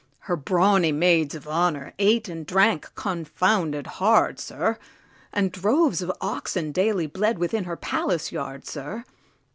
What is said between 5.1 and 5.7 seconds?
And